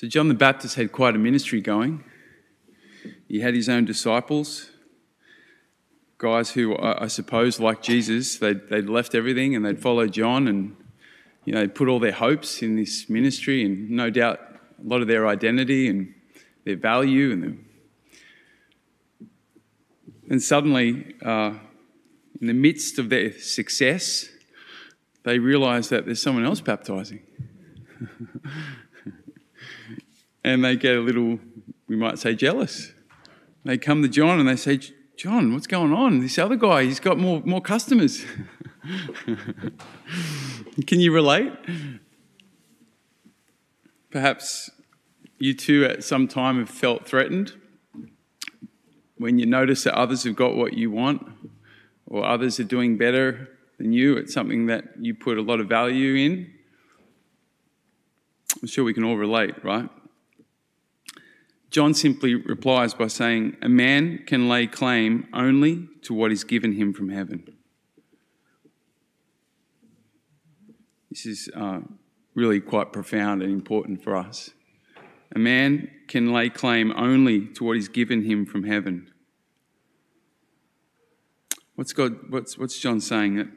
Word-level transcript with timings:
So, 0.00 0.06
John 0.06 0.28
the 0.28 0.34
Baptist 0.34 0.76
had 0.76 0.92
quite 0.92 1.16
a 1.16 1.18
ministry 1.18 1.60
going. 1.60 2.04
He 3.26 3.40
had 3.40 3.52
his 3.56 3.68
own 3.68 3.84
disciples, 3.84 4.70
guys 6.18 6.52
who, 6.52 6.78
I 6.78 7.08
suppose, 7.08 7.58
like 7.58 7.82
Jesus, 7.82 8.38
they'd, 8.38 8.68
they'd 8.68 8.88
left 8.88 9.16
everything 9.16 9.56
and 9.56 9.66
they'd 9.66 9.80
followed 9.82 10.12
John 10.12 10.46
and 10.46 10.76
you 11.44 11.52
know, 11.52 11.66
put 11.66 11.88
all 11.88 11.98
their 11.98 12.12
hopes 12.12 12.62
in 12.62 12.76
this 12.76 13.10
ministry 13.10 13.64
and 13.64 13.90
no 13.90 14.08
doubt 14.08 14.38
a 14.38 14.86
lot 14.86 15.02
of 15.02 15.08
their 15.08 15.26
identity 15.26 15.88
and 15.88 16.14
their 16.64 16.76
value. 16.76 17.32
And, 17.32 17.64
and 20.30 20.40
suddenly, 20.40 21.16
uh, 21.24 21.54
in 22.40 22.46
the 22.46 22.54
midst 22.54 23.00
of 23.00 23.08
their 23.08 23.32
success, 23.32 24.28
they 25.24 25.40
realize 25.40 25.88
that 25.88 26.06
there's 26.06 26.22
someone 26.22 26.44
else 26.44 26.60
baptizing. 26.60 27.18
and 30.48 30.64
they 30.64 30.76
get 30.76 30.96
a 30.96 31.00
little, 31.00 31.38
we 31.88 31.96
might 31.96 32.18
say, 32.18 32.34
jealous. 32.34 32.92
They 33.64 33.76
come 33.76 34.02
to 34.02 34.08
John 34.08 34.40
and 34.40 34.48
they 34.48 34.56
say, 34.56 34.80
John, 35.16 35.52
what's 35.52 35.66
going 35.66 35.92
on? 35.92 36.20
This 36.20 36.38
other 36.38 36.56
guy, 36.56 36.84
he's 36.84 37.00
got 37.00 37.18
more, 37.18 37.42
more 37.44 37.60
customers. 37.60 38.24
Can 40.86 41.00
you 41.00 41.12
relate? 41.12 41.52
Perhaps 44.10 44.70
you 45.38 45.54
too 45.54 45.84
at 45.84 46.02
some 46.02 46.28
time 46.28 46.58
have 46.58 46.70
felt 46.70 47.06
threatened 47.06 47.52
when 49.18 49.38
you 49.38 49.46
notice 49.46 49.84
that 49.84 49.94
others 49.94 50.24
have 50.24 50.36
got 50.36 50.56
what 50.56 50.72
you 50.72 50.90
want 50.90 51.26
or 52.06 52.24
others 52.24 52.58
are 52.58 52.64
doing 52.64 52.96
better 52.96 53.48
than 53.78 53.92
you 53.92 54.16
It's 54.16 54.32
something 54.32 54.66
that 54.66 54.84
you 54.98 55.14
put 55.14 55.38
a 55.38 55.42
lot 55.42 55.60
of 55.60 55.68
value 55.68 56.14
in. 56.14 56.52
I'm 58.60 58.66
sure 58.66 58.84
we 58.84 58.94
can 58.94 59.04
all 59.04 59.16
relate, 59.16 59.62
right? 59.62 59.88
John 61.70 61.92
simply 61.92 62.34
replies 62.34 62.94
by 62.94 63.08
saying, 63.08 63.56
A 63.60 63.68
man 63.68 64.24
can 64.26 64.48
lay 64.48 64.66
claim 64.66 65.26
only 65.34 65.88
to 66.02 66.14
what 66.14 66.32
is 66.32 66.44
given 66.44 66.72
him 66.72 66.94
from 66.94 67.10
heaven. 67.10 67.44
This 71.10 71.26
is 71.26 71.50
uh, 71.54 71.80
really 72.34 72.60
quite 72.60 72.92
profound 72.92 73.42
and 73.42 73.52
important 73.52 74.02
for 74.02 74.16
us. 74.16 74.50
A 75.34 75.38
man 75.38 75.90
can 76.06 76.32
lay 76.32 76.48
claim 76.48 76.92
only 76.96 77.46
to 77.48 77.64
what 77.64 77.76
is 77.76 77.88
given 77.88 78.24
him 78.24 78.46
from 78.46 78.64
heaven. 78.64 79.10
What's, 81.74 81.92
God, 81.92 82.30
what's, 82.30 82.56
what's 82.56 82.78
John 82.78 83.00
saying? 83.00 83.36
That 83.36 83.48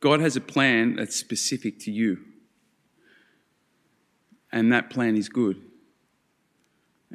God 0.00 0.20
has 0.20 0.34
a 0.36 0.40
plan 0.40 0.96
that's 0.96 1.16
specific 1.16 1.78
to 1.80 1.90
you. 1.90 2.18
And 4.50 4.72
that 4.72 4.88
plan 4.88 5.16
is 5.16 5.28
good. 5.28 5.60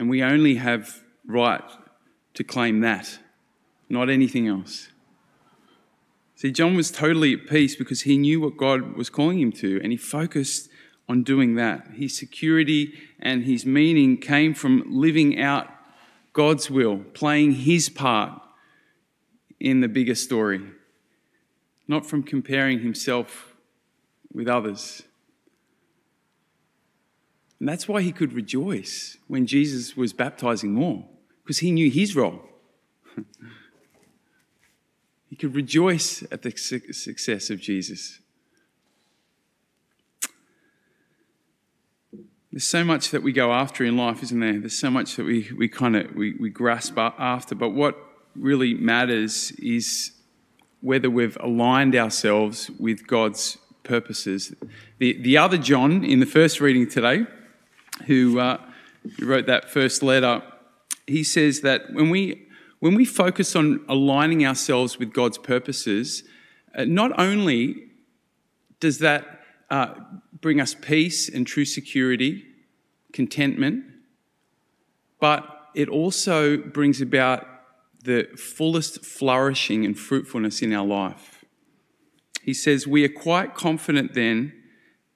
And 0.02 0.10
we 0.10 0.24
only 0.24 0.56
have 0.56 1.04
right 1.28 1.62
to 2.34 2.44
claim 2.44 2.80
that, 2.80 3.20
not 3.88 4.10
anything 4.10 4.48
else. 4.48 4.88
See, 6.34 6.52
John 6.52 6.76
was 6.76 6.90
totally 6.90 7.36
at 7.36 7.46
peace 7.48 7.76
because 7.76 8.02
he 8.02 8.18
knew 8.18 8.42
what 8.42 8.58
God 8.58 8.98
was 8.98 9.12
calling 9.12 9.40
him 9.40 9.52
to, 9.52 9.80
and 9.84 9.92
he 9.92 9.98
focused 10.00 10.72
on 11.08 11.22
doing 11.22 11.54
that. 11.54 11.86
His 11.94 12.18
security 12.18 12.96
and 13.20 13.44
his 13.44 13.64
meaning 13.64 14.18
came 14.18 14.56
from 14.56 14.84
living 14.88 15.40
out 15.40 15.70
God's 16.34 16.72
will, 16.72 17.04
playing 17.14 17.52
his 17.52 17.88
part 17.88 18.42
in 19.60 19.82
the 19.82 19.88
bigger 19.88 20.16
story, 20.16 20.62
not 21.88 22.08
from 22.08 22.24
comparing 22.24 22.80
himself 22.80 23.54
with 24.34 24.48
others. 24.48 25.04
And 27.62 27.70
that's 27.70 27.88
why 27.88 28.02
he 28.02 28.12
could 28.12 28.34
rejoice 28.34 29.18
when 29.28 29.46
Jesus 29.46 29.96
was 29.96 30.14
baptizing 30.14 30.74
more, 30.74 31.06
because 31.44 31.60
he 31.60 31.70
knew 31.70 31.92
his 31.92 32.16
role. 32.16 32.42
he 35.30 35.36
could 35.36 35.54
rejoice 35.54 36.24
at 36.32 36.42
the 36.42 36.50
success 36.58 37.52
of 37.52 37.62
Jesus. 37.62 38.18
There's 42.52 42.66
so 42.66 42.84
much 42.84 43.12
that 43.12 43.22
we 43.22 43.32
go 43.32 43.54
after 43.54 43.84
in 43.86 43.96
life, 43.96 44.24
isn't 44.24 44.40
there? 44.40 44.60
There's 44.60 44.80
so 44.80 44.90
much 44.90 45.16
that 45.18 45.28
we, 45.28 45.52
we 45.56 45.68
kind 45.68 45.96
of 45.96 46.16
we, 46.16 46.34
we 46.40 46.50
grasp 46.50 46.98
after. 46.98 47.54
But 47.54 47.70
what 47.70 47.96
really 48.36 48.74
matters 48.74 49.52
is 49.60 50.14
whether 50.80 51.12
we've 51.12 51.38
aligned 51.40 51.96
ourselves 51.96 52.72
with 52.80 53.06
God's 53.06 53.60
purposes. 53.84 54.52
The, 54.98 55.22
the 55.22 55.38
other 55.38 55.60
John 55.60 56.04
in 56.04 56.20
the 56.20 56.26
first 56.26 56.60
reading 56.60 56.90
today 56.90 57.28
who, 58.08 58.40
uh, 58.40 58.60
wrote 59.22 59.48
that 59.48 59.70
first 59.70 60.04
letter, 60.04 60.42
he 61.08 61.24
says 61.24 61.62
that 61.62 61.94
when 61.94 62.10
we, 62.10 62.48
when 62.80 62.96
we 62.96 63.06
focus 63.06 63.56
on 63.56 63.84
aligning 63.88 64.46
ourselves 64.46 65.00
with 65.00 65.14
God's 65.14 65.38
purposes, 65.38 66.24
uh, 66.76 66.86
not 66.86 67.12
only 67.20 67.90
does 68.80 69.00
that 69.00 69.42
uh, 69.70 69.96
bring 70.40 70.60
us 70.60 70.76
peace 70.76 71.30
and 71.30 71.46
true 71.46 71.66
security, 71.66 72.46
contentment, 73.14 73.86
but 75.20 75.70
it 75.76 75.90
also 75.90 76.58
brings 76.58 77.02
about 77.02 77.48
the 78.04 78.28
fullest 78.36 79.06
flourishing 79.06 79.86
and 79.86 79.98
fruitfulness 79.98 80.62
in 80.62 80.74
our 80.74 80.86
life. 80.86 81.46
He 82.42 82.54
says, 82.54 82.88
We 82.88 83.06
are 83.06 83.10
quite 83.10 83.54
confident 83.54 84.14
then 84.14 84.54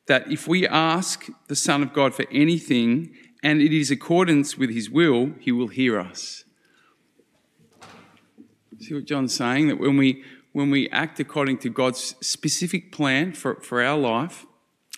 that 0.07 0.31
if 0.31 0.47
we 0.47 0.67
ask 0.67 1.27
the 1.47 1.55
Son 1.55 1.81
of 1.81 1.93
God 1.93 2.13
for 2.13 2.25
anything 2.31 3.15
and 3.43 3.61
it 3.61 3.73
is 3.73 3.91
accordance 3.91 4.57
with 4.57 4.69
his 4.69 4.89
will, 4.89 5.31
he 5.39 5.51
will 5.51 5.67
hear 5.67 5.99
us. 5.99 6.43
See 8.79 8.93
what 8.93 9.05
John's 9.05 9.33
saying? 9.33 9.67
That 9.69 9.79
when 9.79 9.97
we 9.97 10.23
when 10.51 10.71
we 10.71 10.89
act 10.89 11.19
according 11.19 11.57
to 11.57 11.69
God's 11.69 12.15
specific 12.21 12.89
plan 12.89 13.33
for, 13.33 13.55
for 13.55 13.83
our 13.83 13.97
life, 13.97 14.45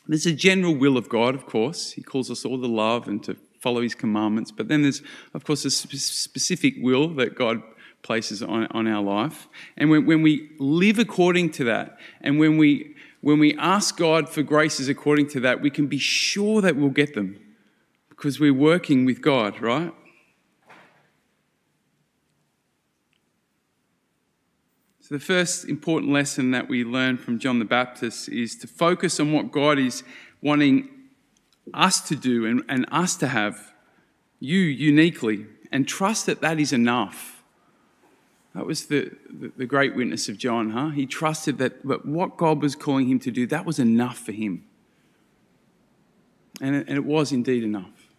there's 0.07 0.27
a 0.27 0.31
general 0.31 0.75
will 0.75 0.97
of 0.97 1.09
God, 1.09 1.33
of 1.33 1.47
course. 1.47 1.93
He 1.93 2.03
calls 2.03 2.29
us 2.29 2.45
all 2.45 2.61
to 2.61 2.67
love 2.67 3.07
and 3.07 3.23
to 3.23 3.35
follow 3.59 3.81
his 3.81 3.95
commandments. 3.95 4.51
But 4.51 4.67
then 4.67 4.83
there's, 4.83 5.01
of 5.33 5.45
course, 5.45 5.65
a 5.65 5.71
specific 5.71 6.75
will 6.77 7.07
that 7.15 7.33
God 7.35 7.63
places 8.03 8.43
on, 8.43 8.67
on 8.67 8.87
our 8.87 9.03
life. 9.03 9.47
And 9.75 9.89
when, 9.89 10.05
when 10.05 10.21
we 10.21 10.51
live 10.59 10.99
according 10.99 11.49
to 11.53 11.63
that, 11.63 11.97
and 12.21 12.37
when 12.37 12.59
we 12.59 12.95
when 13.27 13.39
we 13.39 13.53
ask 13.57 13.97
God 13.97 14.29
for 14.29 14.41
graces 14.41 14.87
according 14.87 15.27
to 15.31 15.41
that, 15.41 15.59
we 15.59 15.69
can 15.69 15.87
be 15.87 15.97
sure 15.97 16.61
that 16.61 16.77
we'll 16.77 16.87
get 16.87 17.13
them 17.13 17.37
because 18.07 18.39
we're 18.39 18.53
working 18.53 19.03
with 19.03 19.21
God, 19.21 19.59
right? 19.59 19.93
So, 25.01 25.13
the 25.13 25.19
first 25.19 25.65
important 25.65 26.13
lesson 26.13 26.51
that 26.51 26.69
we 26.69 26.85
learn 26.85 27.17
from 27.17 27.37
John 27.37 27.59
the 27.59 27.65
Baptist 27.65 28.29
is 28.29 28.55
to 28.59 28.65
focus 28.65 29.19
on 29.19 29.33
what 29.33 29.51
God 29.51 29.77
is 29.77 30.03
wanting 30.41 30.87
us 31.73 31.99
to 32.07 32.15
do 32.15 32.45
and, 32.45 32.63
and 32.69 32.85
us 32.93 33.17
to 33.17 33.27
have, 33.27 33.73
you 34.39 34.59
uniquely, 34.59 35.47
and 35.69 35.85
trust 35.85 36.27
that 36.27 36.39
that 36.39 36.61
is 36.61 36.71
enough. 36.71 37.36
That 38.57 38.65
was 38.65 38.87
the, 38.87 39.11
the, 39.29 39.51
the, 39.55 39.65
great 39.67 39.95
witness 39.95 40.29
of 40.29 40.39
John, 40.39 40.71
huh? 40.71 40.89
He 40.89 41.05
trusted 41.05 41.59
that, 41.59 41.85
that 41.85 42.07
what 42.07 42.37
God 42.37 42.59
was 42.59 42.75
calling 42.75 43.07
him 43.07 43.19
to 43.19 43.29
do, 43.29 43.45
that 43.45 43.67
was 43.67 43.77
enough 43.77 44.17
for 44.17 44.31
him. 44.31 44.65
And 46.59 46.75
it, 46.75 46.87
and 46.87 46.97
it 46.97 47.05
was 47.05 47.31
indeed 47.31 47.63
enough. 47.63 48.09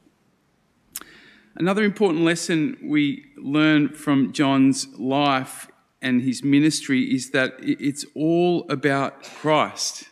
Another 1.57 1.83
important 1.83 2.23
lesson 2.23 2.79
we 2.85 3.25
learn 3.37 3.89
from 3.89 4.33
John's 4.33 4.87
life 4.97 5.67
and 6.01 6.23
his 6.23 6.45
ministry 6.45 7.13
is 7.13 7.31
that 7.31 7.55
it's 7.59 8.05
all 8.15 8.65
about 8.71 9.25
Christ. 9.25 10.05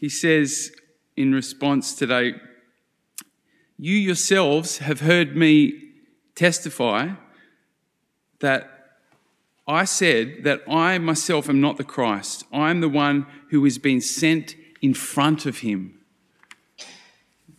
He 0.00 0.08
says 0.08 0.72
in 1.14 1.34
response 1.34 1.94
today, 1.94 2.36
You 3.76 3.96
yourselves 3.96 4.78
have 4.78 5.00
heard 5.00 5.36
me 5.36 5.74
testify 6.34 7.10
that 8.40 8.76
I 9.68 9.84
said 9.84 10.44
that 10.44 10.62
I 10.66 10.96
myself 10.96 11.50
am 11.50 11.60
not 11.60 11.76
the 11.76 11.84
Christ. 11.84 12.44
I 12.50 12.70
am 12.70 12.80
the 12.80 12.88
one 12.88 13.26
who 13.50 13.62
has 13.64 13.76
been 13.76 14.00
sent 14.00 14.56
in 14.80 14.94
front 14.94 15.44
of 15.44 15.58
him. 15.58 16.00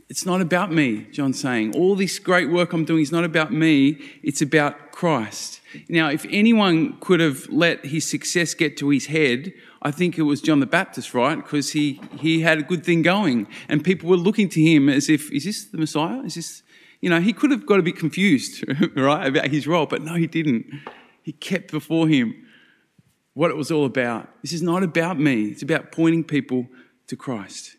It's 0.10 0.26
not 0.26 0.42
about 0.42 0.72
me, 0.72 1.06
John's 1.12 1.40
saying. 1.40 1.76
All 1.76 1.96
this 1.96 2.18
great 2.18 2.50
work 2.50 2.74
I'm 2.74 2.84
doing 2.84 3.04
is 3.04 3.12
not 3.12 3.24
about 3.24 3.54
me, 3.54 4.02
it's 4.24 4.42
about 4.42 4.92
Christ. 4.92 5.62
Now, 5.88 6.10
if 6.10 6.26
anyone 6.32 6.98
could 7.00 7.20
have 7.20 7.48
let 7.50 7.86
his 7.86 8.10
success 8.10 8.56
get 8.56 8.76
to 8.78 8.90
his 8.90 9.06
head, 9.06 9.54
I 9.84 9.92
think 9.92 10.18
it 10.18 10.24
was 10.24 10.42
John 10.42 10.62
the 10.62 10.66
Baptist, 10.66 11.14
right? 11.14 11.36
Because 11.36 11.74
he, 11.74 12.02
he 12.20 12.42
had 12.42 12.58
a 12.58 12.64
good 12.64 12.84
thing 12.84 13.04
going. 13.04 13.48
And 13.68 13.84
people 13.84 14.10
were 14.10 14.18
looking 14.18 14.50
to 14.50 14.62
him 14.62 14.90
as 14.90 15.10
if, 15.10 15.32
is 15.32 15.46
this 15.46 15.66
the 15.66 15.78
Messiah? 15.78 16.22
Is 16.24 16.34
this, 16.34 16.64
you 17.02 17.10
know, 17.12 17.22
he 17.22 17.32
could 17.32 17.52
have 17.52 17.68
got 17.68 17.78
a 17.78 17.84
bit 17.84 17.96
confused, 17.96 18.66
right, 18.96 19.28
about 19.28 19.50
his 19.50 19.68
role, 19.68 19.86
but 19.86 20.02
no, 20.02 20.16
he 20.16 20.26
didn't. 20.26 20.66
He 21.30 21.34
kept 21.34 21.70
before 21.70 22.08
him 22.08 22.34
what 23.36 23.52
it 23.52 23.56
was 23.56 23.70
all 23.70 23.86
about. 23.86 24.30
This 24.42 24.52
is 24.52 24.64
not 24.64 24.82
about 24.82 25.20
me, 25.20 25.50
it's 25.50 25.62
about 25.62 25.92
pointing 25.92 26.24
people 26.24 26.66
to 27.06 27.16
Christ. 27.16 27.78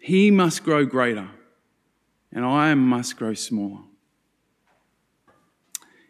He 0.00 0.30
must 0.30 0.64
grow 0.64 0.86
greater. 0.86 1.28
and 2.32 2.46
I 2.46 2.72
must 2.72 3.18
grow 3.18 3.34
smaller. 3.34 3.82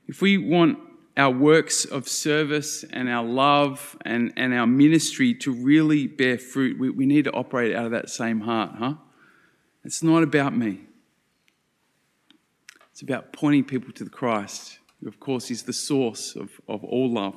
If 0.07 0.23
we 0.23 0.39
want 0.39 0.79
our 1.17 1.33
works 1.33 1.85
of 1.87 2.09
service 2.09 2.85
and 2.85 3.09
our 3.09 3.25
love 3.25 3.97
and, 4.05 4.33
and 4.37 4.55
our 4.55 4.69
ministry 4.69 5.35
to 5.41 5.51
really 5.51 6.07
bear 6.07 6.39
fruit, 6.39 6.79
we, 6.79 6.89
we 6.89 7.05
need 7.05 7.25
to 7.25 7.33
operate 7.33 7.75
out 7.75 7.87
of 7.87 7.91
that 7.91 8.11
same 8.11 8.43
heart, 8.43 8.77
huh? 8.79 8.95
It's 9.85 10.05
not 10.05 10.23
about 10.23 10.57
me. 10.57 10.83
It's 12.93 13.03
about 13.03 13.33
pointing 13.33 13.65
people 13.65 13.93
to 13.95 14.05
the 14.05 14.11
Christ, 14.11 14.79
of 15.07 15.21
course, 15.21 15.51
is 15.51 15.63
the 15.63 15.73
source 15.73 16.37
of, 16.37 16.51
of 16.69 16.85
all 16.85 17.11
love. 17.11 17.37